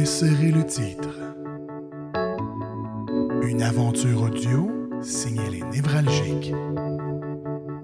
[0.00, 1.10] Insérez le titre.
[3.42, 4.70] Une aventure audio
[5.02, 6.54] signée les névralgiques.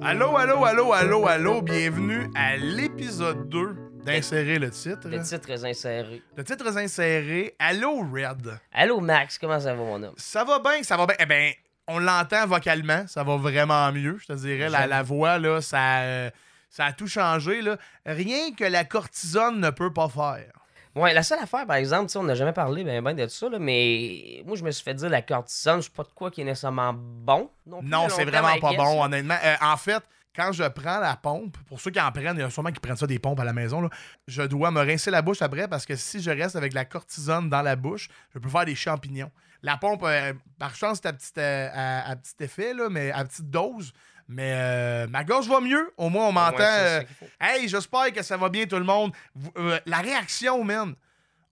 [0.01, 5.11] Allô, allô, allô, allô, allô, bienvenue à l'épisode 2 d'Insérer le titre.
[5.11, 6.23] Le titre est inséré.
[6.35, 7.55] Le titre est inséré.
[7.59, 8.61] Allô, Red.
[8.73, 10.15] Allô Max, comment ça va mon homme?
[10.17, 11.17] Ça va bien, ça va bien.
[11.19, 11.53] Eh bien,
[11.87, 14.71] on l'entend vocalement, ça va vraiment mieux, je te dirais.
[14.71, 16.31] La, la voix, là, ça, euh,
[16.71, 17.61] ça a tout changé.
[17.61, 17.77] Là.
[18.07, 20.66] Rien que la cortisone ne peut pas faire.
[20.97, 23.27] Ouais, la seule affaire, par exemple, tu sais, on n'a jamais parlé ben, ben de
[23.29, 26.31] ça, là, mais moi je me suis fait dire la cortisone, c'est pas de quoi
[26.31, 27.51] qui est nécessairement bon.
[27.67, 29.05] Non, Non, c'est vraiment pas guess, bon, là.
[29.05, 29.37] honnêtement.
[29.45, 30.03] Euh, en fait,
[30.35, 32.81] quand je prends la pompe, pour ceux qui en prennent, il y a sûrement qui
[32.81, 33.91] prennent ça des pompes à la maison, là,
[34.27, 37.51] je dois me rincer la bouche après parce que si je reste avec la cortisone
[37.51, 39.31] dans la bouche, je peux faire des champignons.
[39.63, 43.11] La pompe, euh, par chance, c'est à petit, euh, à, à petit effet, là, mais
[43.11, 43.93] à petite dose.
[44.29, 45.93] Mais euh, ma gorge va mieux.
[45.97, 46.59] Au moins, on Ouais, m'entend.
[46.63, 47.01] euh,
[47.41, 49.13] hey, j'espère que ça va bien, tout le monde.
[49.57, 50.95] Euh, la réaction, man,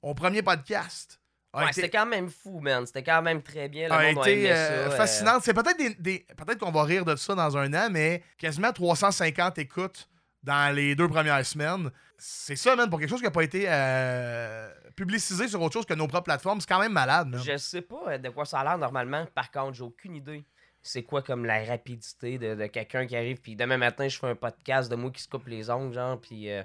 [0.03, 1.21] au premier podcast
[1.57, 2.85] Ouais, été- c'était quand même fou, man.
[2.85, 3.87] C'était quand même très bien.
[3.87, 4.97] Le a monde été aimé euh, ça.
[4.97, 5.43] fascinante.
[5.45, 8.73] C'est peut-être des, des- peut-être qu'on va rire de ça dans un an, mais quasiment
[8.73, 10.09] 350 écoutes
[10.43, 11.93] dans les deux premières semaines.
[12.19, 15.87] C'est ça, man, pour quelque chose qui n'a pas été euh, publicisé sur autre chose
[15.87, 16.61] que nos propres plateformes.
[16.61, 17.41] C'est quand même malade, man.
[17.41, 19.25] Je sais pas de quoi ça a l'air normalement.
[19.33, 20.45] Par contre, j'ai aucune idée.
[20.87, 24.29] C'est quoi comme la rapidité de, de quelqu'un qui arrive, puis demain matin, je fais
[24.29, 26.63] un podcast de moi qui se coupe les ongles, genre, puis euh,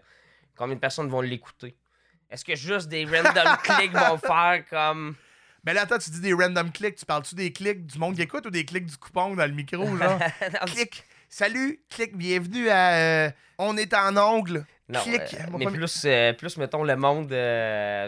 [0.57, 1.75] combien de personnes vont l'écouter?
[2.29, 5.15] Est-ce que juste des random clics vont faire comme.
[5.65, 6.95] Mais là, attends, tu dis des random clics.
[6.95, 9.53] Tu parles-tu des clics du monde qui écoute ou des clics du coupon dans le
[9.53, 10.19] micro, genre?
[10.67, 11.03] Clic.
[11.31, 12.95] Salut, clic, bienvenue à
[13.27, 14.65] euh, On est en ongle.
[14.89, 15.21] Non, clic.
[15.21, 17.31] euh, mais plus, euh, plus, mettons, le monde.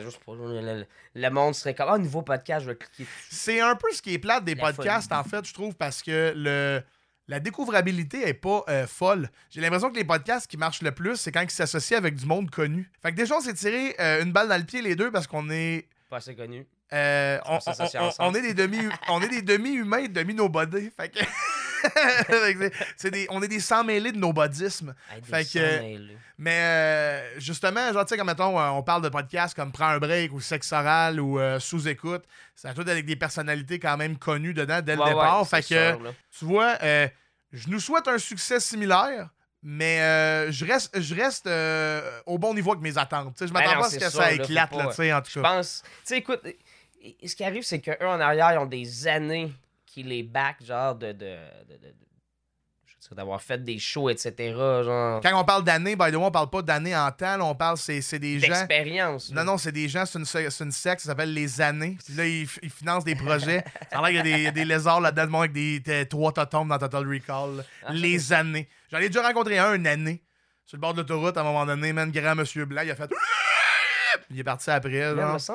[0.10, 1.90] sais pas, le, le- monde serait comme.
[1.92, 3.28] Ah, nouveau podcast, je vais cliquer dessus.
[3.30, 6.02] C'est un peu ce qui est plate des La podcasts, en fait, je trouve, parce
[6.02, 6.82] que le,
[7.28, 9.30] la découvrabilité est pas euh, folle.
[9.52, 12.26] J'ai l'impression que les podcasts qui marchent le plus, c'est quand ils s'associent avec du
[12.26, 12.90] monde connu.
[13.04, 15.28] Fait que déjà, on s'est tiré euh, une balle dans le pied les deux parce
[15.28, 15.88] qu'on est.
[16.10, 16.66] Pas assez connu.
[16.94, 18.30] euh, on, On s'associe on- on- ensemble.
[18.32, 18.80] on est des demi
[19.10, 21.30] on est des demi-humains demi nobody fait que Fait que
[22.30, 25.80] c'est- c'est des on est des sans mêlés de Hey, des Fait que-
[26.38, 29.88] mais euh, justement, genre, tu sais, comme mettons, euh, on parle de podcasts comme Prends
[29.90, 32.24] un break ou Sexe oral ou euh, Sous-écoute.
[32.64, 35.40] A tout avec des personnalités quand même connues dedans dès le Ouais, départ.
[35.42, 37.08] ouais, fait c'est que, sûr, tu vois, euh,
[37.52, 39.30] je nous souhaite un succès similaire,
[39.64, 43.34] mais euh, je reste, je reste euh, au bon niveau avec mes attentes.
[43.36, 44.86] Tu sais, je Ben m'attends non, pas à ce c'est que sûr, ça éclate, là,
[44.86, 45.56] pas- en tout Je cas.
[45.56, 45.84] pense.
[45.84, 46.42] Tu sais, écoute,
[47.26, 49.52] ce qui arrive, c'est qu'eux en arrière, ils ont des années
[49.92, 51.12] qui les back, genre de.
[51.12, 51.36] de,
[51.70, 51.78] de,
[53.16, 54.54] d'avoir fait des shows, etc.
[54.56, 55.20] Genre.
[55.22, 57.56] Quand on parle d'années, by the way, on parle pas d'années en temps, là, on
[57.56, 58.48] parle, c'est c'est des gens.
[58.48, 59.32] D'expérience.
[59.32, 61.98] Non, non, c'est des gens, c'est une, c'est une secte, ça s'appelle Les Années.
[62.06, 63.66] Puis là, ils, financent des projets.
[63.92, 65.82] Ça a l'air qu'il y a des, il y a des lézards là-dedans, avec des,
[65.82, 67.66] des- trois totomes dans Total Recall.
[67.84, 67.92] Ah.
[67.92, 68.70] Les Années.
[68.90, 70.22] J'en ai déjà rencontré un, une année,
[70.66, 72.96] sur le bord de l'autoroute, à un moment donné, man, grand monsieur blanc, il a
[72.96, 73.10] fait...
[74.30, 74.90] Il est parti après,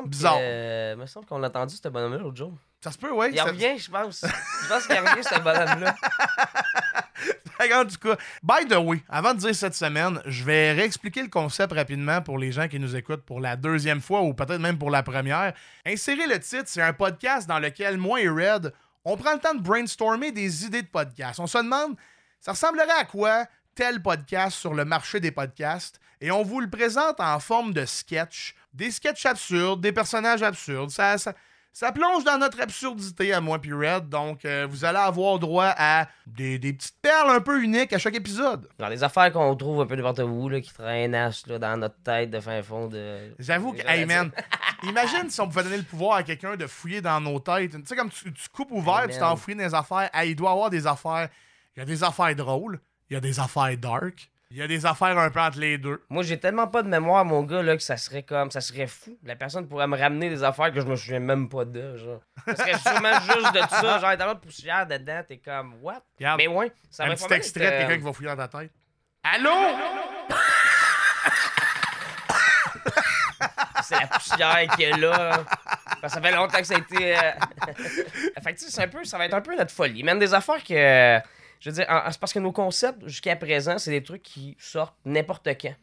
[0.06, 0.36] Bizarre.
[0.36, 2.52] que- euh, me semble qu'on l'a entendu, ce bonhomme-là, l'autre jour.
[2.82, 3.30] Ça se peut, ouais.
[3.32, 4.24] Il ça- revient, je pense.
[4.62, 5.94] Je pense qu'il revient, ce bonhomme-là.
[7.68, 11.28] Qu'en tout cas, by the way, avant de dire cette semaine, je vais réexpliquer le
[11.28, 14.78] concept rapidement pour les gens qui nous écoutent pour la deuxième fois ou peut-être même
[14.78, 15.52] pour la première.
[15.84, 18.72] Insérer le titre, c'est un podcast dans lequel moi et Red,
[19.04, 21.40] on prend le temps de brainstormer des idées de podcast.
[21.40, 21.96] On se demande,
[22.40, 25.98] ça ressemblerait à quoi tel podcast sur le marché des podcasts?
[26.20, 30.90] Et on vous le présente en forme de sketch, des sketchs absurdes, des personnages absurdes.
[30.90, 31.32] Ça, ça,
[31.72, 35.74] ça plonge dans notre absurdité à moi puis Red, donc euh, vous allez avoir droit
[35.76, 38.66] à des, des petites perles un peu uniques à chaque épisode.
[38.80, 41.98] Genre, des affaires qu'on trouve un peu n'importe où, là, qui traînassent là, dans notre
[42.02, 43.34] tête de fin fond de.
[43.38, 44.30] J'avoue que, hey man,
[44.84, 47.72] imagine si on pouvait donner le pouvoir à quelqu'un de fouiller dans nos têtes.
[47.72, 49.30] Tu sais, comme tu, tu coupes ouvert, Hey, tu man.
[49.30, 50.08] t'en fouilles dans les affaires.
[50.14, 51.28] Hey, il doit y avoir des affaires.
[51.76, 54.68] Il y a des affaires drôles, il y a des affaires dark, il y a
[54.68, 56.02] des affaires un peu entre les deux.
[56.08, 58.50] Moi, j'ai tellement pas de mémoire, mon gars, là, que ça serait comme.
[58.50, 59.18] Ça serait fou.
[59.24, 62.20] La personne pourrait me ramener des affaires que je me souviens même pas de, genre.
[62.46, 63.98] Ça serait sûrement juste de ça.
[63.98, 66.02] Genre, tellement de poussière dedans, t'es comme, what?
[66.18, 68.30] Regarde, Mais ouais, ça un va petit extrait de être, euh, quelqu'un qui va fouiller
[68.30, 68.70] dans ta tête.
[69.24, 69.50] Allô?
[73.82, 75.44] C'est la poussière qui est là.
[76.00, 77.16] Parce que ça fait longtemps que ça a été.
[77.16, 77.20] euh,
[78.42, 80.02] fait que, tu sais, c'est un peu, ça va être un peu notre folie.
[80.02, 81.18] Même des affaires que.
[81.66, 84.94] Je veux dire, c'est parce que nos concepts, jusqu'à présent, c'est des trucs qui sortent
[85.04, 85.74] n'importe quand.
[85.74, 85.76] Tu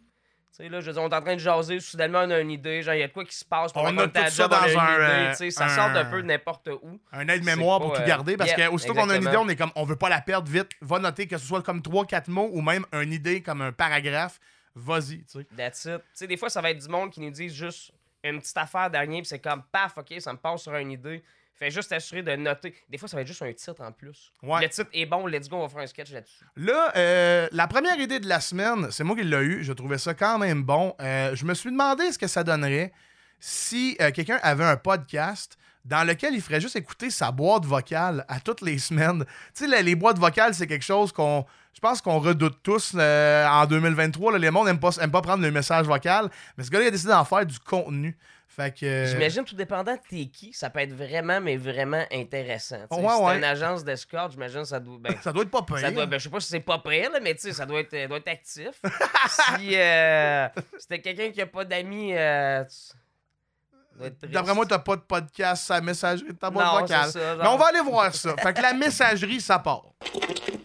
[0.52, 2.52] sais, là, je veux dire, on est en train de jaser, soudainement, on a une
[2.52, 4.30] idée, genre, il y a de quoi qui se passe, On pendant a tout ça
[4.30, 6.22] job, on a dans une un, idée, euh, tu sais, ça un- sort d'un peu
[6.22, 7.02] de n'importe où.
[7.12, 9.50] Un aide-mémoire pour tout euh, garder parce yeah, que aussitôt qu'on a une idée, on
[9.50, 10.70] est comme on veut pas la perdre vite.
[10.80, 14.40] Va noter que ce soit comme 3-4 mots ou même une idée comme un paragraphe.
[14.76, 15.48] Vas-y, tu sais.
[15.58, 15.98] That's it.
[15.98, 17.92] Tu sais, des fois, ça va être du monde qui nous dit juste
[18.24, 21.22] une petite affaire dernier, puis c'est comme paf, ok, ça me passe sur une idée.
[21.56, 22.74] Fais juste t'assurer de noter.
[22.90, 24.32] Des fois, ça va être juste un titre en plus.
[24.42, 24.62] Ouais.
[24.62, 26.44] Le titre est bon, let's go, on va faire un sketch là-dessus.
[26.56, 29.64] Là, euh, la première idée de la semaine, c'est moi qui l'ai eu.
[29.64, 30.96] Je trouvais ça quand même bon.
[31.00, 32.92] Euh, je me suis demandé ce que ça donnerait
[33.40, 38.26] si euh, quelqu'un avait un podcast dans lequel il ferait juste écouter sa boîte vocale
[38.30, 39.26] à toutes les semaines.
[39.54, 41.46] Tu sais, les, les boîtes vocales, c'est quelque chose qu'on.
[41.74, 44.34] Je pense qu'on redoute tous euh, en 2023.
[44.34, 46.30] là, les mondes n'aiment pas, aiment pas prendre le message vocal.
[46.58, 48.16] Mais ce gars-là, il a décidé d'en faire du contenu.
[48.56, 48.86] Fait que.
[48.86, 52.78] euh, J'imagine, tout dépendant de t'es qui, ça peut être vraiment, mais vraiment intéressant.
[52.92, 53.38] Ouais, si ouais.
[53.38, 54.98] une agence d'escorte, j'imagine ça doit.
[55.00, 55.80] Ben, Ça doit être pas pire.
[55.80, 57.66] ça doit, ben, je sais pas si c'est pas prêt, là, mais tu sais, ça
[57.66, 58.80] doit être, doit être actif.
[59.58, 60.48] si euh,
[60.78, 64.28] si t'es quelqu'un qui a pas d'amis, euh, tu-.
[64.28, 67.10] D'après moi, t'as pas de podcast, sa messagerie de ta boîte vocale.
[67.42, 68.36] Mais on va aller voir ça.
[68.38, 69.86] fait que la messagerie, ça part.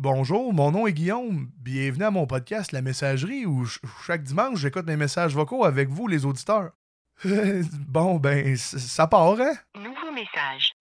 [0.00, 1.48] Bonjour, mon nom est Guillaume.
[1.58, 5.88] Bienvenue à mon podcast La Messagerie où ch- chaque dimanche j'écoute mes messages vocaux avec
[5.88, 6.72] vous, les auditeurs.
[7.24, 9.54] bon, ben, ça part, hein?
[9.74, 10.74] Nouveau message.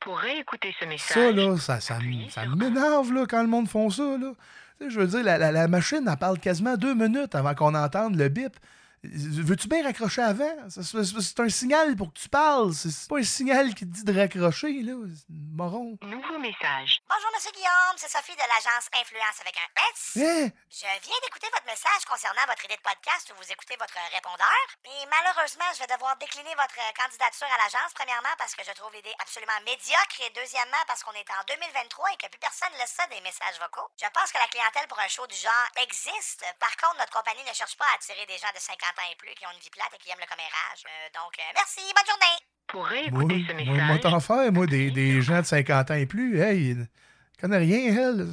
[0.00, 1.98] Pour réécouter ce message, Ça, là, ça, ça,
[2.56, 4.32] m'énerve, là, quand le monde font ça, là.
[4.80, 7.54] Tu sais, je veux dire, la, la- la machine, elle parle quasiment deux minutes avant
[7.54, 8.56] qu'on entende le bip.
[9.04, 10.50] Veux-tu bien raccrocher avant?
[10.68, 12.72] C'est- un signal pour que tu parles.
[12.74, 14.94] C'est pas un signal qui te dit de raccrocher, là.
[15.14, 15.96] C'est Moron.
[16.02, 16.98] nouveau message.
[17.08, 20.18] Bonjour, Monsieur Guillaume, c'est Sophie de l'agence Influence avec un S.
[20.18, 20.50] Hein?
[20.70, 24.62] Je viens d'écouter votre message concernant votre idée de podcast où vous écoutez votre répondeur.
[24.86, 28.90] Et malheureusement, je vais devoir décliner votre candidature à l'agence, premièrement parce que je trouve
[28.94, 32.78] l'idée absolument médiocre et deuxièmement parce qu'on est en 2023 et que plus personne ne
[32.82, 33.86] laisse ça des messages vocaux.
[33.98, 36.42] Je pense que la clientèle pour un show du genre existe.
[36.58, 39.16] Par contre, notre compagnie ne cherche pas à attirer des gens de 50 ans et
[39.16, 40.82] plus qui ont une vie plate et qui aiment le commérage.
[40.86, 42.38] Euh, donc, euh, merci, bonne journée.
[42.68, 45.90] Pour Moi, réécouter ce moi, moi, t'en message, faire, moi, des, des gens de 50
[45.90, 46.40] ans et plus.
[46.40, 46.76] Hey,
[47.40, 48.26] connaît rien, elle.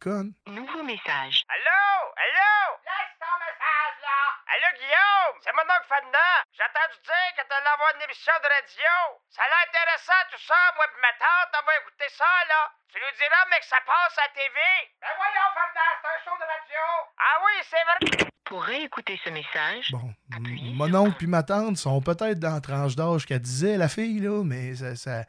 [0.00, 0.32] Conne.
[0.46, 1.42] nouveau message.
[1.48, 2.12] Allô?
[2.16, 2.78] Allô?
[2.84, 4.45] Laisse ton message, là!
[4.56, 5.36] Allô, Guillaume?
[5.44, 6.40] C'est mon oncle Ferdinand.
[6.56, 8.96] J'ai entendu dire que t'allais avoir une émission de radio.
[9.28, 10.56] Ça a l'air intéressant, tout ça.
[10.80, 12.72] Moi pis ma tante, on va écouter ça, là.
[12.88, 14.56] Tu nous diras, mais que ça passe à TV.
[15.04, 16.84] Ben voyons, Ferdinand, c'est un show de radio.
[17.20, 18.00] Ah oui, c'est vrai.
[18.48, 22.64] Pour réécouter ce message, Bon, Appuyez mon oncle puis ma tante sont peut-être dans la
[22.64, 25.28] tranche d'âge qu'elle disait, la fille, là, mais ça, ça,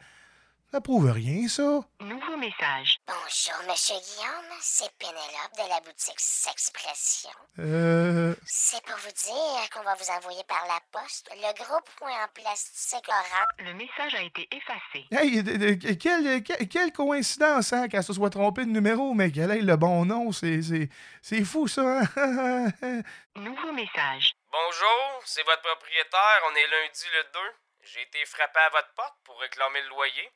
[0.71, 1.63] ça prouve rien, ça.
[2.01, 2.97] nouveau message.
[3.07, 7.29] Bonjour, Monsieur Guillaume, c'est Pénélope de la boutique Sexpression.
[7.59, 8.35] Euh.
[8.45, 12.27] C'est pour vous dire qu'on va vous envoyer par la poste le gros point en
[12.33, 13.45] plastique orange.
[13.59, 15.05] Le message a été effacé.
[15.11, 19.31] Hey, de- de- quelle, quelle, quelle coïncidence, hein, qu'elle se soit trompée de numéro, mais
[19.31, 20.89] qu'elle ait le bon nom, c'est, c'est,
[21.21, 22.03] c'est fou, ça, hein?
[23.35, 24.33] Nouveau message.
[24.51, 26.41] Bonjour, c'est votre propriétaire.
[26.51, 27.39] On est lundi le 2.
[27.83, 30.29] J'ai été frappé à votre porte pour réclamer le loyer.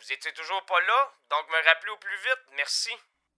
[0.00, 2.40] Vous étiez toujours pas là, donc me rappelez au plus vite.
[2.56, 2.90] Merci.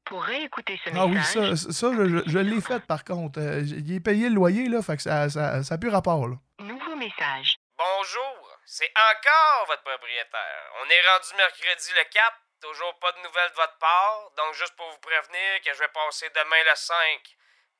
[0.05, 3.41] Pour réécouter ce ah oui, message, ça, ça je, je l'ai fait, par contre.
[3.41, 6.29] Euh, il est payé le loyer, là, fait que ça, ça, ça a plus rapport,
[6.29, 6.37] là.
[6.61, 7.59] nouveau message.
[7.77, 10.63] Bonjour, c'est encore votre propriétaire.
[10.83, 12.33] On est rendu mercredi le 4.
[12.61, 14.31] Toujours pas de nouvelles de votre part.
[14.37, 16.95] Donc, juste pour vous prévenir que je vais passer demain le 5.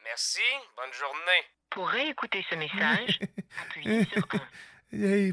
[0.05, 0.43] Merci,
[0.77, 1.47] bonne journée.
[1.71, 3.21] Pour réécouter ce message,
[3.63, 4.39] appuyez sur 1.
[4.93, 5.33] Hey,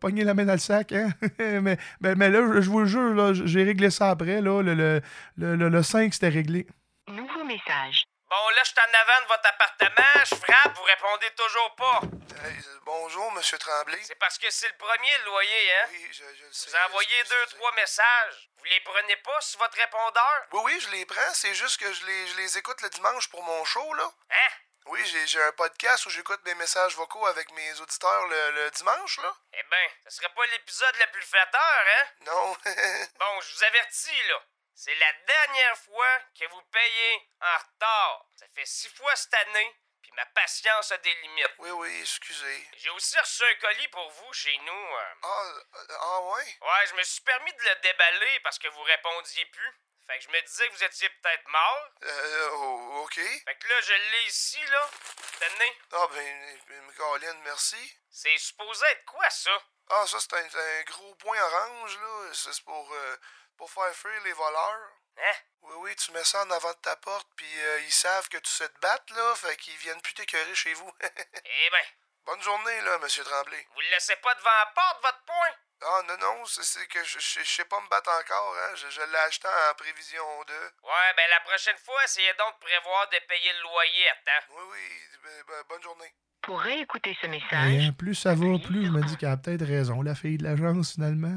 [0.00, 1.08] pogner la main dans le sac, hein?
[1.38, 4.60] mais, mais, mais là, je, vous le jure, là, j'ai réglé ça après, là.
[4.62, 5.00] Le, le,
[5.36, 6.66] le, le- le 5, c'était réglé.
[7.08, 8.04] Nouveau message.
[8.28, 10.12] Bon, là, je suis en avant de votre appartement.
[10.28, 12.00] Je frappe, vous répondez toujours pas.
[12.44, 13.96] Hey, bonjour, Monsieur Tremblay.
[14.02, 15.86] C'est parce que c'est le premier, le loyer, hein?
[15.90, 16.68] Oui, je, je le sais.
[16.68, 18.50] Vous envoyez deux, trois messages.
[18.58, 20.36] Vous les prenez pas sur votre répondeur?
[20.52, 21.32] Oui, oui, je les prends.
[21.32, 24.04] C'est juste que je les, je les écoute le dimanche pour mon show, là.
[24.30, 24.52] Hein?
[24.88, 28.70] Oui, j'ai j'ai un podcast où j'écoute mes messages vocaux avec mes auditeurs le, le
[28.70, 29.34] dimanche, là.
[29.52, 32.06] Eh ben, ce serait pas l'épisode le plus flatteur, hein?
[32.22, 32.56] Non.
[33.18, 34.42] Bon, je vous avertis, là.
[34.74, 38.24] C'est la dernière fois que vous payez en retard.
[38.36, 41.54] Ça fait six fois cette année, puis ma patience a des limites.
[41.58, 42.68] oui, oui, excusez.
[42.76, 44.72] J'ai aussi reçu un colis pour vous chez nous.
[44.96, 45.14] euh.
[45.22, 45.42] Ah,
[45.74, 46.56] euh, ah ouais?
[46.62, 49.74] Ouais, je me suis permis de le déballer parce que vous répondiez plus.
[50.08, 51.88] Fait que je me disais que vous étiez peut-être mort.
[52.02, 53.14] Euh, oh, OK.
[53.14, 54.90] Fait que là, je l'ai ici, là.
[55.38, 55.78] Tenez.
[55.92, 57.98] Ah, ben, euh, Caroline, merci.
[58.10, 59.50] C'est supposé être quoi, ça?
[59.90, 62.30] Ah, ça, c'est un, un gros point orange, là.
[62.32, 63.16] C'est pour, euh,
[63.58, 64.90] pour faire fuir les voleurs.
[65.18, 65.34] Hein?
[65.62, 68.38] Oui, oui, tu mets ça en avant de ta porte, puis euh, ils savent que
[68.38, 70.90] tu sais te battre, là, fait qu'ils viennent plus t'écœurer chez vous.
[71.44, 71.84] Eh ben,
[72.24, 73.66] Bonne journée, là, Monsieur Tremblay.
[73.74, 75.54] vous le laissez pas devant la porte, votre point?
[75.80, 78.74] Ah, non, non, c'est- c'est que je, je, je sais pas me battre encore, hein.
[78.74, 80.52] Je, je l'ai acheté en prévision de.
[80.82, 84.46] Ouais, ben la prochaine fois, essayez donc de prévoir de payer le loyer à temps.
[84.56, 86.12] Oui, oui, ben, ben, bonne journée.
[86.42, 90.02] Pour réécouter ce message, plus ça va, plus je me dis qu'elle a peut-être raison,
[90.02, 91.34] la fille de l'agence, finalement.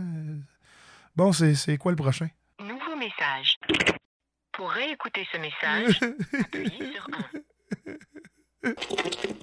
[1.16, 2.28] Bon, c'est c'est quoi le prochain?
[2.60, 3.58] nouveau message.
[4.54, 6.00] Pour réécouter ce message,
[6.40, 7.08] appuyez sur
[8.64, 8.72] 1.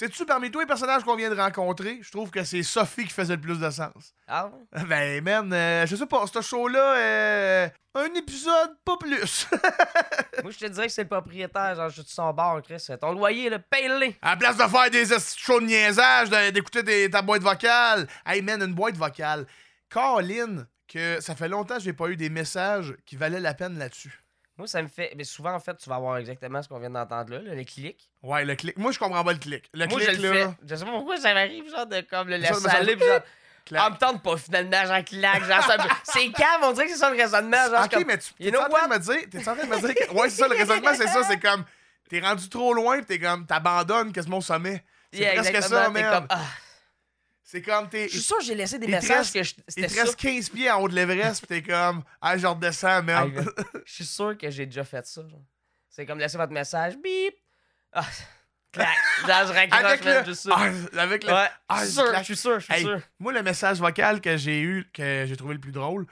[0.00, 3.12] Sais-tu, parmi tous les personnages qu'on vient de rencontrer, je trouve que c'est Sophie qui
[3.12, 4.14] faisait le plus de sens.
[4.26, 4.82] Ah ouais?
[4.88, 9.46] Ben, man, euh, je sais pas, ce show-là, euh, un épisode, pas plus.
[10.42, 11.74] Moi, je te dirais que c'est le propriétaire.
[11.74, 12.82] Genre, je suis son bar, Chris.
[12.98, 14.14] Ton loyer, là, paye-le.
[14.22, 15.04] À la place de faire des
[15.36, 18.08] shows de niaisage, d'écouter des- ta boîte vocale.
[18.24, 19.46] Hey man, une boîte vocale.
[19.90, 23.76] Caroline, que ça fait longtemps que j'ai pas eu des messages qui valaient la peine
[23.78, 24.22] là-dessus.
[24.60, 25.12] Moi, ça me fait.
[25.16, 27.64] Mais souvent, en fait, tu vas avoir exactement ce qu'on vient d'entendre là, là, le
[27.64, 28.10] clic.
[28.22, 28.76] Ouais, le clic.
[28.78, 29.68] Moi, je comprends pas le clic.
[29.74, 30.48] Le Moi, clic, je le là.
[30.48, 30.54] fais.
[30.68, 33.20] Je sais pas pourquoi ça m'arrive, genre, de comme le laisser ça- aller, puis genre.
[33.66, 33.82] Clac.
[33.82, 35.44] En me tente pas, finalement, genre, clac.
[35.44, 37.70] Genre, c'est calme, on dirait que c'est ça le raisonnement.
[37.70, 39.70] Genre, ok, comme- mais tu es en train de me dire, t'es en train de
[39.70, 41.64] me dire que, ouais, c'est ça, le raisonnement, c'est ça, c'est comme,
[42.08, 44.84] t'es rendu trop loin, pis t'es comme, t'abandonnes quasiment au sommet.
[45.12, 46.10] C'est Yeah, presque ça, man.
[46.20, 46.38] comme, ah.
[47.50, 49.64] C'est comme, t'es, Je suis sûr que j'ai laissé des messages reste- que je- il
[49.82, 53.02] c'était te reste 15 pieds en haut de l'Everest, pis t'es comme, ah, je redescends,
[53.02, 53.24] va-
[53.84, 55.22] Je suis sûr que j'ai déjà fait ça.
[55.88, 57.34] C'est comme laisser votre message, bip.
[57.92, 58.04] Ah,
[58.72, 58.88] clac.
[59.26, 60.56] Genre, je raccroche, avec le, juste ça.
[60.56, 63.00] ah, avec le, Ouais, ah, je suis sûr, je suis sûr, je suis Hey, sûr.
[63.18, 66.06] Moi, le message vocal que j'ai eu, que j'ai trouvé le plus drôle,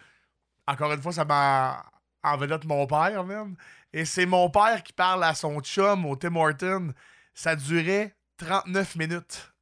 [0.67, 1.87] encore une fois, ça m'a
[2.25, 3.55] en vedette mon père, même.
[3.93, 6.93] Et c'est mon père qui parle à son chum au Tim Horton.
[7.33, 9.53] Ça durait 39 minutes.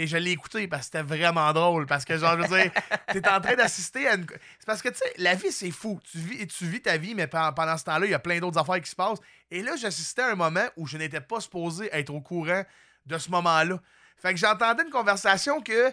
[0.00, 1.84] Et je l'ai écouté parce que c'était vraiment drôle.
[1.84, 2.72] Parce que, genre, je veux dire,
[3.12, 4.24] t'es en train d'assister à une.
[4.58, 6.00] C'est parce que, tu sais, la vie, c'est fou.
[6.10, 8.38] Tu vis, tu vis ta vie, mais pen- pendant ce temps-là, il y a plein
[8.38, 9.18] d'autres affaires qui se passent.
[9.50, 12.62] Et là, j'assistais à un moment où je n'étais pas supposé être au courant
[13.04, 13.78] de ce moment-là.
[14.16, 15.92] Fait que j'entendais une conversation que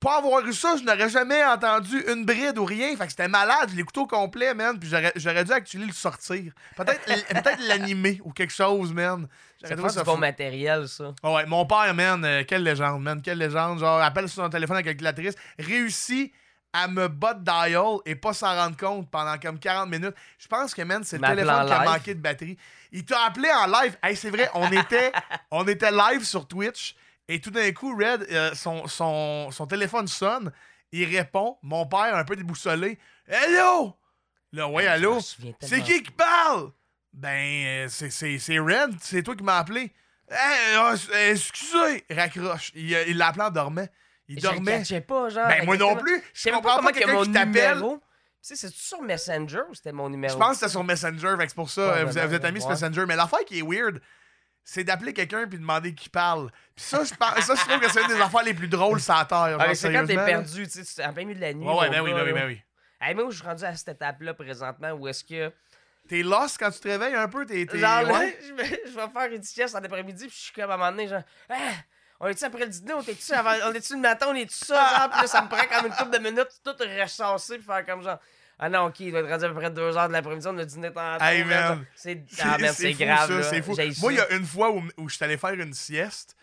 [0.00, 2.96] pas avoir eu ça, je n'aurais jamais entendu une bride ou rien.
[2.96, 4.78] Fait que c'était malade, je l'écoutais au complet, man.
[4.78, 6.52] Puis j'aurais, dû actually le sortir.
[6.76, 7.02] Peut-être,
[7.68, 9.26] l'animer ou quelque chose, man.
[9.62, 11.12] C'est pas du bon matériel, ça.
[11.22, 13.80] Ah ouais, mon père, man, euh, quelle légende, man, quelle légende.
[13.80, 16.32] Genre, appelle sur son téléphone à la calculatrice, réussit
[16.72, 20.14] à me bot dial et pas s'en rendre compte pendant comme 40 minutes.
[20.38, 22.56] Je pense que, man, c'est le téléphone qui a manqué de batterie.
[22.92, 23.96] Il t'a appelé en live.
[24.02, 25.10] Hey, c'est vrai, on était,
[25.50, 26.94] on était live sur Twitch
[27.28, 30.52] et tout d'un coup, Red, euh, son, son, son téléphone sonne.
[30.90, 31.58] Il répond.
[31.62, 32.98] Mon père, un peu déboussolé.
[33.26, 33.94] Hello!
[34.52, 35.18] Là, ouais, Je allô?
[35.60, 36.70] C'est qui qui parle?
[37.12, 39.92] Ben, euh, c'est- c'est c'est Red, c'est toi qui m'as appelé.
[40.30, 42.04] Hey, euh, excusez!
[42.10, 42.70] Raccroche.
[42.74, 43.86] Il il l'a appelé en dormant.
[44.28, 44.78] Il Je dormait.
[44.78, 45.48] catchais pas, genre.
[45.48, 46.22] Ben, moi non plus.
[46.32, 47.96] Je sais Je pas comment quelqu'un mon numéro.
[47.96, 48.02] Tu
[48.40, 50.32] sais, c'est-tu sur Messenger ou c'était mon numéro?
[50.32, 52.70] Je pense que c'était sur Messenger, fait que c'est pour ça, vous, êtes amis sur.
[52.70, 53.04] Messenger.
[53.06, 54.00] Mais l'affaire qui est weird,
[54.70, 56.50] c'est d'appeler quelqu'un puis demander qui parle.
[56.76, 59.00] Puis ça, je pense- ça, je trouve que c'est une des affaires les plus drôles
[59.00, 59.56] sur la Terre.
[59.58, 61.66] Ah, c'est quand t'es perdu, tu sais, en plein milieu de la nuit.
[61.66, 62.62] Ouais, ouais, ben oui, ben oui, ben oui.
[63.00, 65.50] Hey, moi, je suis rendu à cette étape-là présentement où est-ce que.
[66.06, 67.66] T'es lost quand tu te réveilles un peu, t'es.
[67.78, 68.38] Genre, ouais.
[68.46, 70.76] je vais, je vais faire une sieste en après-midi, puis je suis comme à un
[70.76, 71.56] moment donné, genre, ah,
[72.20, 74.98] on est-tu après le dîner, on est-tu avant, on est-tu le matin, on est-tu ça,
[74.98, 77.86] genre, puis là, ça me prend comme une couple de minutes, tout ressasser, puis faire
[77.86, 78.18] comme genre,
[78.58, 80.58] ah non, ok, il doit être rendu à peu près 2 heures de l'après-midi, on
[80.58, 81.24] a dîné tantôt.
[81.24, 81.84] Hey, man.
[81.94, 83.42] C'est, ah, grave, là.
[83.42, 83.74] c'est fou.
[84.00, 86.36] Moi, il y a une fois où, où je suis allé faire une sieste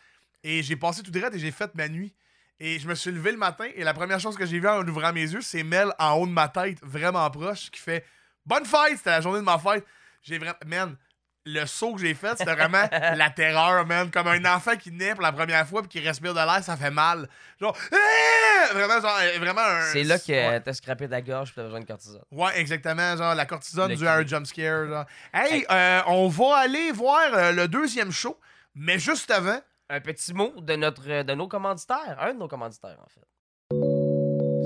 [0.43, 2.13] et j'ai passé tout direct et j'ai fait ma nuit.
[2.57, 4.87] Et je me suis levé le matin et la première chose que j'ai vue en
[4.87, 8.05] ouvrant mes yeux, c'est Mel en haut de ma tête, vraiment proche, qui fait
[8.45, 8.97] Bonne fête!
[8.97, 9.83] C'était la journée de ma fête.
[10.21, 10.55] J'ai vraiment.
[10.65, 10.97] Man,
[11.45, 12.83] le saut que j'ai fait, c'était vraiment
[13.15, 14.09] la terreur, man.
[14.11, 16.75] Comme un enfant qui naît pour la première fois puis qui respire de l'air, ça
[16.75, 17.27] fait mal.
[17.61, 18.73] Genre, Ah!
[18.73, 19.81] vraiment, genre, euh, vraiment un.
[19.93, 20.59] C'est là que Ouais.
[20.61, 22.21] t'as scrappé ta gorge, puis t'as besoin de cortisone.
[22.31, 23.15] Ouais, exactement.
[23.15, 24.29] Genre, la cortisone Le due à un kiwi.
[24.29, 24.87] jump scare.
[24.87, 25.05] Genre.
[25.33, 28.39] Hey, euh, on va aller voir euh, le deuxième show,
[28.73, 29.59] mais juste avant.
[29.87, 33.21] Un petit mot de, notre, de nos commanditaires, un de nos commanditaires, en fait.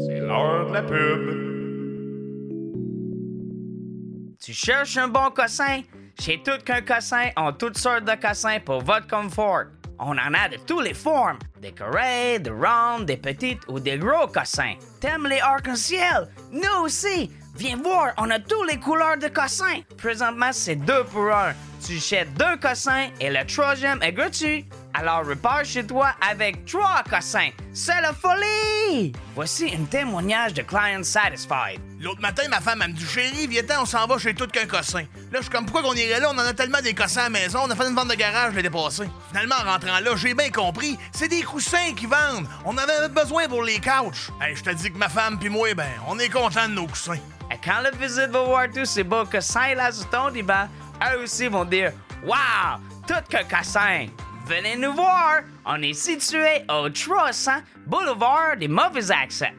[0.08, 1.50] C'est l'heure de la pub.
[4.42, 5.82] Tu cherches un bon cossin?
[6.20, 9.64] Chez Tout qu'un cossin ont toutes sortes de cossins pour votre confort.
[10.00, 11.40] On en a de tous les formes.
[11.62, 14.76] Des carrés, des ronds, des petites ou des gros cossins.
[15.00, 16.28] T'aimes les arcs-en-ciel?
[16.52, 17.32] Nous aussi!
[17.56, 19.82] Viens voir, on a toutes les couleurs de cossins.
[19.98, 21.54] Présentement, c'est deux pour un.
[21.86, 24.66] Tu achètes deux cossins et le troisième est gratuit.
[24.94, 27.50] Alors repars chez toi avec trois cossins.
[27.74, 29.14] C'est la folie!
[29.36, 31.80] Voici un témoignage de client satisfied.
[32.02, 34.66] L'autre matin, ma femme, elle me dit Chérie, viens-t'en, on s'en va chez tout qu'un
[34.66, 35.04] cossin.
[35.32, 36.30] Là, je suis comme Pourquoi qu'on irait là?
[36.32, 38.16] On en a tellement des cossins à la maison, on a fait une vente de
[38.16, 39.04] garage l'été passé.
[39.30, 42.48] Finalement, en rentrant là, j'ai bien compris, c'est des coussins qui vendent.
[42.66, 44.32] On en avait besoin pour les couches.
[44.42, 46.88] Hey, je te dis que ma femme puis moi, ben, on est contents de nos
[46.88, 47.20] coussins.
[47.52, 50.68] Et quand la visite va voir tous ces beaux cossins là sur ton divan,
[51.14, 51.92] eux aussi vont dire
[52.24, 54.08] Wow, tout que cassin!
[54.50, 55.42] Venez nous voir!
[55.64, 57.52] On est situé au 300
[57.86, 59.54] Boulevard des Mauvais Accents.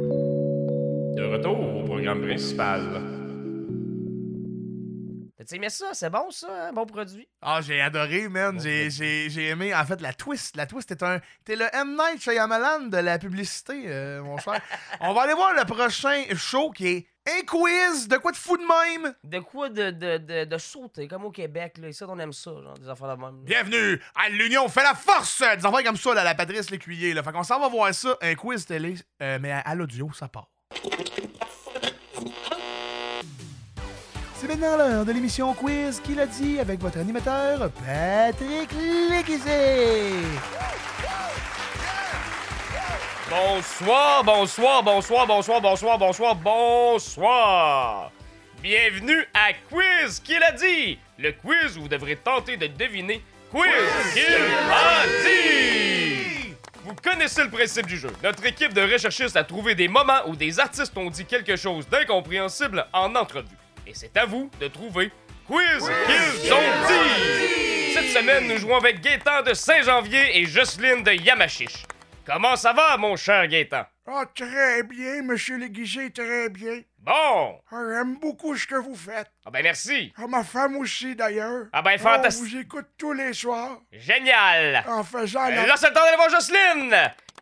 [0.00, 2.82] De retour au programme principal.
[5.38, 5.90] T'as aimé ça?
[5.92, 6.68] C'est bon, ça?
[6.70, 7.28] Un bon produit?
[7.42, 8.58] Ah, j'ai adoré, man.
[8.60, 10.56] J'ai, j'ai, j'ai aimé, en fait, la twist.
[10.56, 11.20] La twist est un.
[11.44, 11.96] T'es le M.
[11.96, 14.60] Night Shyamalan de la publicité, euh, mon cher.
[15.00, 18.56] On va aller voir le prochain show qui est un quiz de quoi de fou
[18.58, 19.14] de même?
[19.24, 21.88] De quoi de, de, de, de sauter, comme au Québec, là.
[21.88, 23.36] Ici, on aime ça, genre, des affaires de même.
[23.36, 23.42] là.
[23.44, 25.40] Bienvenue à l'Union fait la force!
[25.40, 27.14] Des affaires comme ça, là, la Patrice Lécuyer.
[27.14, 27.22] Là.
[27.22, 30.28] Fait qu'on s'en va voir ça, un quiz télé, euh, mais à, à l'audio, ça
[30.28, 30.48] part.
[34.36, 38.70] C'est maintenant l'heure de l'émission Quiz qui l'a dit avec votre animateur Patrick
[39.08, 40.10] Léguizé.
[43.30, 48.12] Bonsoir, bonsoir, bonsoir, bonsoir, bonsoir, bonsoir, bonsoir.
[48.62, 50.98] Bienvenue à Quiz qu'il a dit?
[51.18, 53.64] Le quiz où vous devrez tenter de deviner Quiz
[54.12, 54.24] qu'il
[54.70, 56.54] a dit.
[56.84, 58.10] Vous connaissez le principe du jeu.
[58.22, 61.88] Notre équipe de recherchistes a trouvé des moments où des artistes ont dit quelque chose
[61.88, 63.56] d'incompréhensible en entrevue.
[63.86, 65.10] Et c'est à vous de trouver
[65.46, 67.94] Quiz qu'ils ont dit.
[67.94, 71.84] Cette semaine, nous jouons avec Gaétan de Saint-Janvier et Jocelyne de Yamachiche.
[72.26, 73.84] Comment ça va, mon cher Gaétan?
[74.06, 76.80] Ah, très bien, monsieur Léguisé, très bien.
[76.98, 77.60] Bon!
[77.70, 79.30] Ah, J'aime beaucoup ce que vous faites.
[79.44, 80.12] Ah ben merci.
[80.16, 81.66] Ah, ma femme aussi, d'ailleurs.
[81.72, 82.42] Ah ben On fantastique.
[82.44, 84.82] vous écoute tous les soirs Génial!
[84.88, 85.66] en faisant la...
[85.66, 86.96] Là, c'est le temps d'aller voir Jocelyne!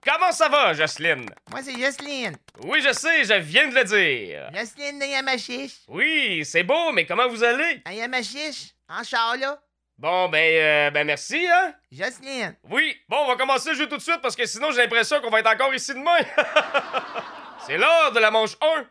[0.04, 1.26] Comment ça va, Jocelyne?
[1.50, 2.36] Moi, c'est Jocelyne.
[2.64, 4.50] Oui, je sais, je viens de le dire.
[4.52, 5.76] Jocelyne de Yamachiche.
[5.86, 7.82] Oui, c'est beau, mais comment vous allez?
[7.84, 9.60] À Yamachiche, en char, là.
[10.02, 11.74] Bon, ben, euh, ben merci, hein?
[11.92, 12.56] Jocelyne.
[12.68, 15.20] Oui, bon, on va commencer le jeu tout de suite parce que sinon j'ai l'impression
[15.20, 16.18] qu'on va être encore ici demain.
[17.64, 18.84] c'est l'heure de la manche 1.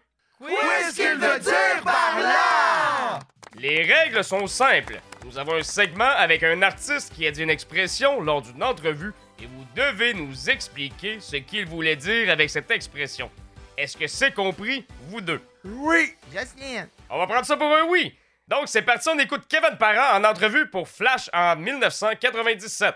[0.47, 3.19] Qu'est-ce qu'il veut dire par là?
[3.59, 5.01] Les règles sont simples.
[5.25, 9.11] Nous avons un segment avec un artiste qui a dit une expression lors d'une entrevue
[9.43, 13.29] et vous devez nous expliquer ce qu'il voulait dire avec cette expression.
[13.77, 15.41] Est-ce que c'est compris, vous deux?
[15.65, 16.87] Oui, Jocelyne.
[17.09, 18.15] On va prendre ça pour un oui.
[18.51, 22.95] Donc, c'est parti, on écoute Kevin Parent en entrevue pour Flash en 1997.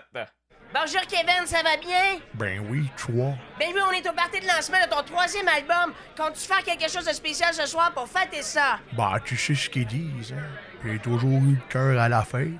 [0.74, 2.20] Bonjour Kevin, ça va bien?
[2.34, 3.32] Ben oui, toi.
[3.58, 5.94] Ben oui, on est au party de lancement de ton troisième album.
[6.14, 8.80] Comptes-tu faire quelque chose de spécial ce soir pour fêter ça?
[8.92, 10.44] Bah, tu sais ce qu'ils disent, hein?
[10.84, 12.50] J'ai toujours eu le cœur à la fête.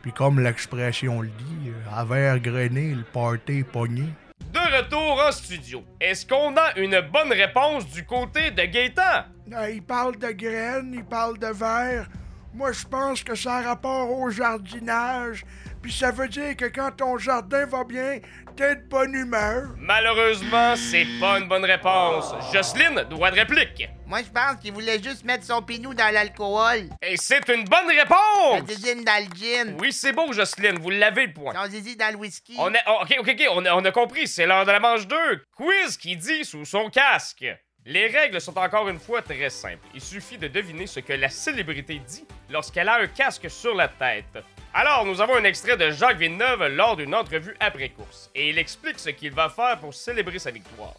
[0.00, 4.04] Puis comme l'expression le dit, euh, à verre grené, le party pogné.
[4.52, 5.84] De retour en studio.
[6.00, 9.24] Est-ce qu'on a une bonne réponse du côté de Gaétan?
[9.52, 12.06] Ah, il parle de graines, il parle de verre.
[12.52, 15.44] Moi, je pense que ça a rapport au jardinage.
[15.80, 18.18] Puis ça veut dire que quand ton jardin va bien,
[18.56, 19.68] t'es de bonne humeur.
[19.78, 22.34] Malheureusement, c'est pas une bonne réponse.
[22.52, 23.88] Jocelyne, droit de réplique.
[24.04, 26.88] Moi, je pense qu'il voulait juste mettre son pinou dans l'alcool.
[27.00, 28.68] Et c'est une bonne réponse!
[28.68, 29.76] zizine dans le gin.
[29.80, 31.54] Oui, c'est beau, Jocelyne, vous l'avez le point.
[31.54, 32.56] Son zizi dans le whisky.
[32.58, 34.80] On a, oh, ok, ok, ok, on a, on a compris, c'est l'heure de la
[34.80, 35.16] manche 2.
[35.56, 37.46] Quiz qui dit sous son casque.
[37.86, 39.86] Les règles sont encore une fois très simples.
[39.94, 43.88] Il suffit de deviner ce que la célébrité dit lorsqu'elle a un casque sur la
[43.88, 44.38] tête.
[44.74, 48.30] Alors, nous avons un extrait de Jacques Villeneuve lors d'une entrevue après course.
[48.34, 50.94] Et il explique ce qu'il va faire pour célébrer sa victoire.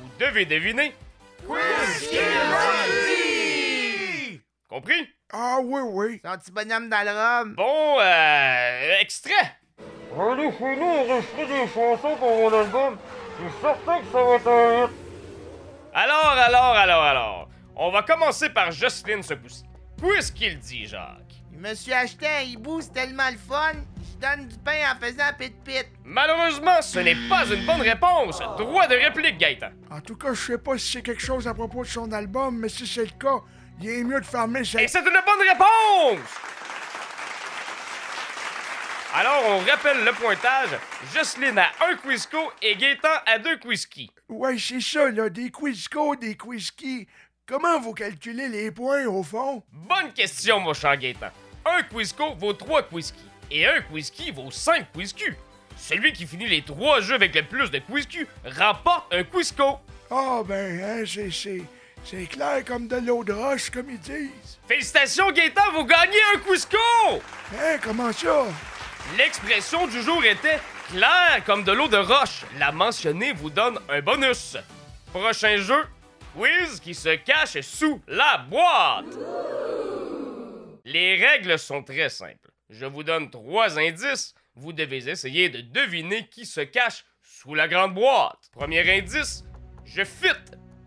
[0.00, 0.94] Vous devez deviner.
[1.46, 2.10] Quiz
[4.68, 5.08] Compris?
[5.32, 6.20] Ah oui, oui.
[6.24, 7.54] Son petit bonhomme dans le rhum.
[7.54, 9.32] Bon, euh, extrait.
[10.18, 12.98] Allez, chez nous, enregistrer des chansons pour mon album.
[13.38, 15.05] Je suis certain que ça va être un hit.
[15.98, 17.48] Alors, alors, alors, alors.
[17.74, 19.64] On va commencer par Jocelyne ce coup-ci.
[19.98, 21.22] Qu'est-ce qu'il dit, Jacques?
[21.50, 23.72] Je me suis acheté un hibou, c'est tellement le fun.
[24.02, 25.86] Je donne du pain en faisant pit-pit.
[26.04, 28.40] Malheureusement, ce n'est pas une bonne réponse.
[28.58, 29.70] Droit de réplique, Gaëtan.
[29.90, 32.58] En tout cas, je sais pas si c'est quelque chose à propos de son album,
[32.58, 33.40] mais si c'est le cas,
[33.80, 34.82] il est mieux de fermer sa...
[34.82, 36.28] Et c'est une bonne réponse!
[39.14, 40.78] Alors, on rappelle le pointage.
[41.14, 44.10] Jocelyne a un Quizco et Gaëtan a deux Quizkis.
[44.28, 47.06] Ouais, c'est ça, là, des Quizco, des Quizkis.
[47.46, 49.62] Comment vous calculez les points, au fond?
[49.72, 51.28] Bonne question, mon cher Gaëtan.
[51.64, 55.34] Un Quizco vaut trois Quizkis et un Quizki vaut cinq Quizcus.
[55.76, 59.78] Celui qui finit les trois jeux avec le plus de Quizcus remporte un Quizco.
[60.10, 61.30] Ah, ben, hein, c'est...
[61.30, 61.62] c'est...
[62.04, 64.60] C'est clair comme de l'eau de roche, comme ils disent.
[64.68, 66.78] Félicitations, Gaëtan, vous gagnez un Quizco!
[67.52, 68.46] Hein, comment ça?
[69.18, 72.44] L'expression du jour était clair comme de l'eau de roche.
[72.58, 74.56] La mentionner vous donne un bonus.
[75.12, 75.86] Prochain jeu,
[76.36, 79.18] quiz qui se cache sous la boîte.
[80.84, 82.50] Les règles sont très simples.
[82.70, 84.34] Je vous donne trois indices.
[84.54, 88.50] Vous devez essayer de deviner qui se cache sous la grande boîte.
[88.52, 89.44] Premier indice,
[89.84, 90.28] je fit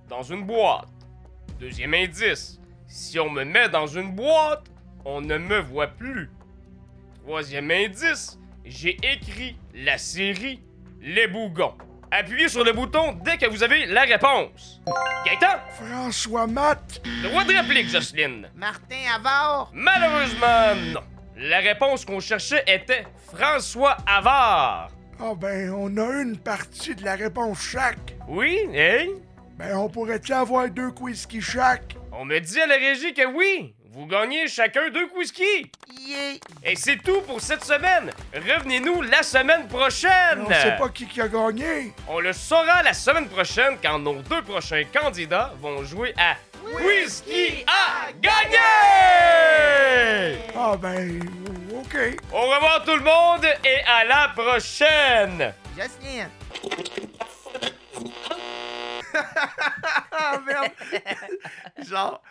[0.08, 0.88] dans une boîte.
[1.60, 4.66] Deuxième indice, si on me met dans une boîte,
[5.06, 6.30] on ne me voit plus.
[7.24, 10.62] Troisième indice, j'ai écrit la série
[11.02, 11.74] Les Bougons.
[12.12, 14.82] Appuyez sur le bouton dès que vous avez la réponse.
[15.26, 17.02] Gaëtan, François Matt?
[17.24, 18.50] droit de réplique, Jocelyne.
[18.56, 19.72] Martin Avard.
[19.74, 21.02] Malheureusement, non.
[21.36, 24.90] La réponse qu'on cherchait était François Havard.
[25.20, 28.16] Ah, ben, on a une partie de la réponse chaque.
[28.28, 29.08] Oui, hein?
[29.58, 31.96] Ben, on pourrait-tu avoir deux Quizkis chaque?
[32.12, 33.76] On me dit à la régie que oui.
[33.92, 35.72] Vous gagnez chacun deux whisky.
[36.06, 36.36] Yeah.
[36.64, 38.12] Et c'est tout pour cette semaine.
[38.36, 40.44] Revenez-nous la semaine prochaine.
[40.46, 41.92] On sait pas qui, qui a gagné.
[42.08, 46.36] On le saura la semaine prochaine quand nos deux prochains candidats vont jouer à
[46.86, 48.60] Whisky à gagner!
[50.56, 51.20] Ah, ben,
[51.74, 51.98] OK.
[52.32, 55.52] Au revoir tout le monde et à la prochaine!
[55.76, 56.30] Jocelyne.
[60.12, 60.72] Ah, merde.
[61.90, 62.22] Genre,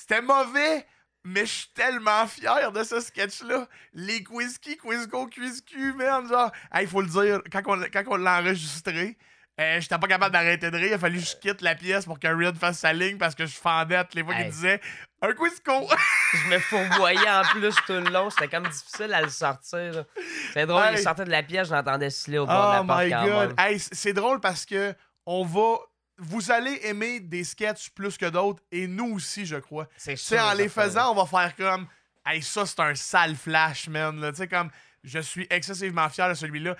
[0.00, 0.86] c'était mauvais,
[1.24, 3.66] mais je suis tellement fier de ce sketch-là.
[3.92, 6.50] Les Quizky, Quizgo, Quizcu, merde, genre.
[6.80, 9.16] Il faut le dire, quand on, quand on l'a enregistré,
[9.60, 10.86] euh, j'étais pas capable d'arrêter de rire.
[10.90, 13.34] Il a fallu que je quitte la pièce pour que Reed fasse sa ligne parce
[13.34, 14.50] que je fendais à toutes les fois qu'il Hey.
[14.50, 14.80] disait
[15.20, 15.88] un Quizco.
[16.32, 18.30] Je me fourvoyais en plus tout le long.
[18.30, 20.04] C'était comme difficile à le sortir.
[20.52, 20.94] C'est drôle, Hey.
[20.94, 22.08] il sortait de la pièce, je l'entendais
[22.38, 23.78] au bord Oh de la porte my quand god.
[23.92, 24.94] c'est drôle parce que
[25.26, 25.78] on va.
[26.18, 29.88] Vous allez aimer des sketchs plus que d'autres et nous aussi, je crois.
[29.96, 31.86] C'est Tu sais, sûr, en les faisant, on va faire comme.
[32.26, 34.30] Hey, ça, c'est un sale flash, man.
[34.30, 34.70] Tu sais, comme.
[35.04, 36.76] Je suis excessivement fier de celui-là.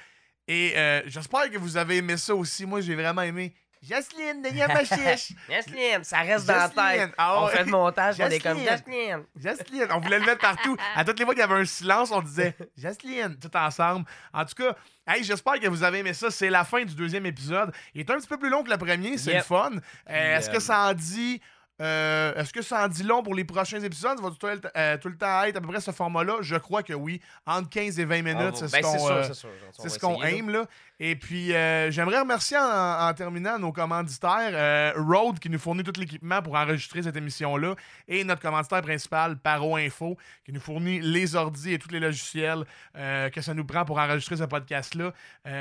[0.48, 2.66] Et euh, j'espère que vous avez aimé ça aussi.
[2.66, 3.54] Moi, j'ai vraiment aimé.
[3.82, 5.32] Jocelyne de Yamachiche.
[5.48, 7.12] Jocelyne, ça reste dans la tête.
[7.16, 9.24] Ah on fait le montage, on est comme Jocelyne.
[9.36, 9.88] Jocelyne.
[9.92, 10.76] On voulait le mettre partout.
[10.94, 14.04] À toutes les fois qu'il y avait un silence, on disait Jocelyne, tout ensemble.
[14.32, 14.74] En tout cas,
[15.06, 16.30] hey, j'espère que vous avez aimé ça.
[16.30, 17.72] C'est la fin du deuxième épisode.
[17.94, 19.70] Il est un petit peu plus long que le premier, c'est le fun.
[20.10, 21.40] Euh, Est-ce euh, que ça en dit.
[21.80, 24.20] Euh, Est-ce que ça en dit long pour les prochains épisodes?
[24.20, 26.36] Va tout, le temps- euh, tout le temps être à peu près ce format-là?
[26.40, 27.20] Je crois que oui.
[27.46, 28.68] Entre 15 et 20 minutes, va-
[29.72, 30.64] c'est ce ben, qu'on ce aime, là.
[31.00, 35.92] Et puis, euh, j'aimerais remercier en, en terminant nos commanditaires, Rode qui nous fournit tout
[35.96, 37.76] l'équipement pour enregistrer cette émission-là,
[38.08, 42.64] et notre commanditaire principal, Paro Info, qui nous fournit les ordis et tous les logiciels
[42.94, 45.12] que ça nous prend pour enregistrer ce podcast-là.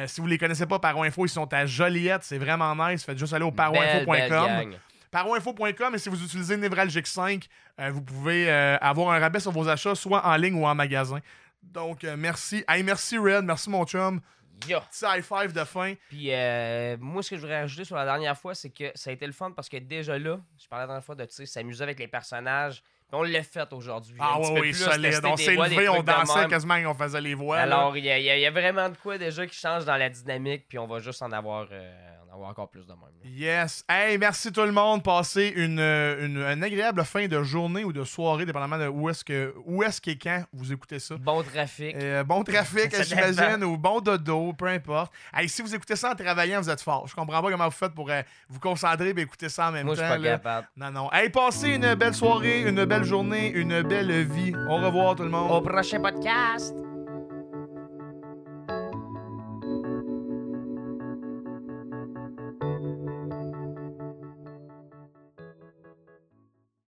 [0.07, 3.03] Si vous les connaissez pas, Paro Info, ils sont à Joliette, c'est vraiment nice.
[3.05, 4.75] Faites juste aller au paroinfo.com.
[5.11, 7.45] Paroinfo.com et si vous utilisez Nevralgic 5,
[7.79, 10.75] euh, vous pouvez euh, avoir un rabais sur vos achats, soit en ligne ou en
[10.75, 11.19] magasin.
[11.63, 12.63] Donc, euh, merci.
[12.67, 14.21] Hey, merci Red, merci mon chum.
[14.67, 14.79] Yo.
[14.89, 15.93] Petit high five de fin.
[16.09, 19.11] Puis euh, moi, ce que je voudrais rajouter sur la dernière fois, c'est que ça
[19.11, 21.83] a été le fun parce que déjà là, je parlais la dernière fois de s'amuser
[21.83, 22.81] avec les personnages.
[22.81, 24.15] Puis on l'a fait aujourd'hui.
[24.19, 25.19] Ah oui, oui, solide.
[25.23, 27.57] On s'est levé, on dansait quasiment et on faisait les voix.
[27.59, 30.65] Alors, il y, a- y y vraiment de quoi déjà qui change dans la dynamique,
[30.67, 32.99] puis on va juste en avoir, euh, avoir encore plus de même.
[33.01, 33.29] là.
[33.29, 33.83] Yes.
[33.89, 35.03] Hey, merci tout le monde.
[35.03, 39.09] Passez une, euh, une, une agréable fin de journée ou de soirée, dépendamment de où
[39.09, 41.15] est-ce que où est-ce et quand vous écoutez ça.
[41.17, 41.95] Bon trafic.
[41.95, 45.11] Euh, bon trafic, j'imagine, ou bon dodo, peu importe.
[45.33, 47.05] Hey, si vous écoutez ça en travaillant, vous êtes fort.
[47.07, 49.85] Je comprends pas comment vous faites pour euh, vous concentrer et écouter ça en même
[49.85, 50.07] Moi, je temps.
[50.11, 50.31] suis pas là.
[50.37, 50.67] capable.
[50.77, 51.11] Non, non.
[51.11, 54.53] Hey, passez une belle soirée, une belle journée, une belle vie.
[54.69, 55.51] Au revoir tout le monde.
[55.51, 56.86] Au prochain podcast.